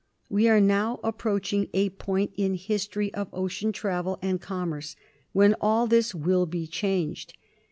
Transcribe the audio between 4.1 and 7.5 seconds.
and commerce when all this will be changed.